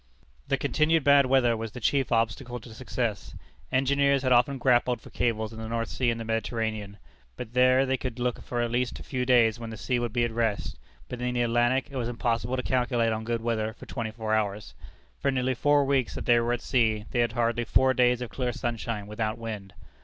The 0.47 0.57
continued 0.57 1.03
bad 1.03 1.27
weather 1.27 1.55
was 1.55 1.73
the 1.73 1.79
chief 1.79 2.11
obstacle 2.11 2.59
to 2.61 2.73
success. 2.73 3.35
Engineers 3.71 4.23
had 4.23 4.31
often 4.31 4.57
grappled 4.57 4.99
for 4.99 5.11
cables 5.11 5.53
in 5.53 5.59
the 5.59 5.67
North 5.67 5.89
Sea 5.89 6.09
and 6.09 6.19
the 6.19 6.25
Mediterranean; 6.25 6.97
but 7.37 7.53
there 7.53 7.85
they 7.85 7.97
could 7.97 8.17
look 8.17 8.41
for 8.41 8.61
at 8.61 8.71
least 8.71 8.99
a 8.99 9.03
few 9.03 9.27
days 9.27 9.59
when 9.59 9.69
the 9.69 9.77
sea 9.77 9.99
would 9.99 10.11
be 10.11 10.23
at 10.23 10.31
rest; 10.31 10.79
but 11.07 11.21
in 11.21 11.35
the 11.35 11.43
Atlantic 11.43 11.89
it 11.91 11.97
was 11.97 12.09
impossible 12.09 12.57
to 12.57 12.63
calculate 12.63 13.13
on 13.13 13.23
good 13.23 13.41
weather 13.43 13.73
for 13.73 13.85
twenty 13.85 14.09
four 14.09 14.33
hours. 14.33 14.73
For 15.19 15.29
nearly 15.29 15.53
four 15.53 15.85
weeks 15.85 16.15
that 16.15 16.25
they 16.25 16.39
were 16.39 16.53
at 16.53 16.61
sea, 16.61 17.05
they 17.11 17.19
had 17.19 17.33
hardly 17.33 17.63
four 17.63 17.93
days 17.93 18.23
of 18.23 18.31
clear 18.31 18.51
sunshine, 18.51 19.05
without 19.05 19.37
wind. 19.37 19.75